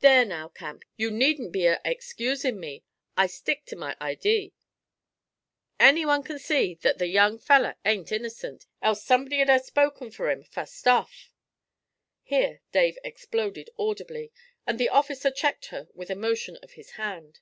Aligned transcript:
'There 0.00 0.24
now, 0.24 0.48
Camp, 0.48 0.84
you 0.96 1.08
needn't 1.08 1.52
be 1.52 1.66
a 1.66 1.80
excusin' 1.84 2.58
me! 2.58 2.82
I 3.16 3.28
stick 3.28 3.64
ter 3.64 3.76
my 3.76 3.96
idee. 4.00 4.54
Anyone 5.78 6.24
can 6.24 6.40
see 6.40 6.74
that 6.82 6.98
the 6.98 7.06
young 7.06 7.38
feller 7.38 7.76
ain't 7.84 8.10
innocent, 8.10 8.66
else 8.82 9.04
somebody'd 9.04 9.48
'a' 9.48 9.60
spoke 9.60 9.98
fur 10.12 10.32
him, 10.32 10.42
fust 10.42 10.88
off' 10.88 11.30
Here 12.32 12.60
Dave 12.72 12.98
exploded 13.04 13.70
audibly, 13.78 14.32
and 14.66 14.80
the 14.80 14.88
officer 14.88 15.30
checked 15.30 15.66
her 15.66 15.86
with 15.94 16.10
a 16.10 16.16
motion 16.16 16.56
of 16.60 16.72
his 16.72 16.90
hand. 16.98 17.38